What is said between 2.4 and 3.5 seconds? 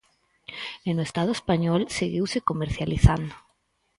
comercializando.